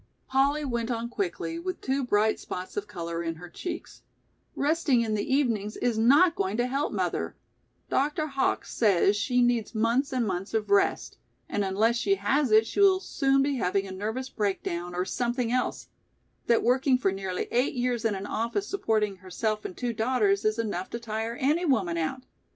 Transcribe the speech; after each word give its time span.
Polly 0.27 0.65
went 0.65 0.89
on 0.89 1.09
quickly, 1.09 1.59
with 1.59 1.79
two 1.79 2.03
bright 2.03 2.39
spots 2.39 2.75
of 2.75 2.87
color 2.87 3.21
in 3.21 3.35
her 3.35 3.47
cheeks: 3.49 4.01
"Resting 4.55 5.01
in 5.01 5.13
the 5.13 5.31
evenings 5.31 5.77
is 5.77 5.95
not 5.95 6.33
going 6.33 6.57
to 6.57 6.65
help 6.65 6.91
mother; 6.91 7.35
Dr. 7.87 8.25
Hawkes 8.25 8.73
says 8.73 9.15
she 9.15 9.43
needs 9.43 9.75
months 9.75 10.11
and 10.11 10.25
months 10.25 10.55
of 10.55 10.71
rest 10.71 11.19
and 11.47 11.63
unless 11.63 11.97
she 11.97 12.15
has 12.15 12.49
it 12.49 12.65
she 12.65 12.79
will 12.79 12.99
soon 12.99 13.43
be 13.43 13.57
having 13.57 13.85
a 13.85 13.91
nervous 13.91 14.27
breakdown 14.27 14.95
or 14.95 15.05
something 15.05 15.51
else; 15.51 15.89
that 16.47 16.63
working 16.63 16.97
for 16.97 17.11
nearly 17.11 17.47
eight 17.51 17.75
years 17.75 18.03
in 18.03 18.15
an 18.15 18.25
office 18.25 18.67
supporting 18.67 19.17
herself 19.17 19.65
and 19.65 19.77
two 19.77 19.93
daughters 19.93 20.43
is 20.45 20.57
enough 20.57 20.89
to 20.89 20.99
tire 20.99 21.35
any 21.35 21.63
woman 21.63 21.95
out. 21.97 22.23